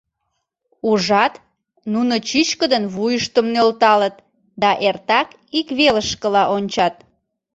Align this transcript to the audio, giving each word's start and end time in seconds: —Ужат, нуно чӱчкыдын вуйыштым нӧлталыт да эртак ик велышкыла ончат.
—Ужат, 0.89 1.33
нуно 1.93 2.15
чӱчкыдын 2.27 2.83
вуйыштым 2.93 3.45
нӧлталыт 3.53 4.15
да 4.61 4.71
эртак 4.87 5.27
ик 5.59 5.67
велышкыла 5.77 6.43
ончат. 6.55 6.95